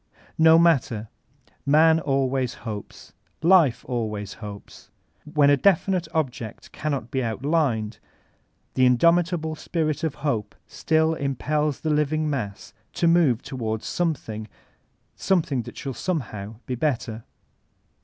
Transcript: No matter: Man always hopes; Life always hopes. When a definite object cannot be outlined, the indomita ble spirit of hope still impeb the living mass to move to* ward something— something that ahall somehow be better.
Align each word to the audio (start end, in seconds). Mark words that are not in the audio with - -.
No 0.39 0.57
matter: 0.57 1.09
Man 1.63 1.99
always 1.99 2.55
hopes; 2.65 3.13
Life 3.43 3.85
always 3.87 4.33
hopes. 4.41 4.89
When 5.31 5.51
a 5.51 5.57
definite 5.57 6.07
object 6.11 6.71
cannot 6.71 7.11
be 7.11 7.21
outlined, 7.23 7.99
the 8.73 8.87
indomita 8.89 9.39
ble 9.39 9.53
spirit 9.53 10.03
of 10.03 10.15
hope 10.25 10.55
still 10.65 11.13
impeb 11.15 11.75
the 11.83 11.91
living 11.91 12.27
mass 12.27 12.73
to 12.93 13.07
move 13.07 13.43
to* 13.43 13.55
ward 13.55 13.83
something— 13.83 14.47
something 15.15 15.61
that 15.61 15.75
ahall 15.75 15.95
somehow 15.95 16.55
be 16.65 16.73
better. 16.73 17.23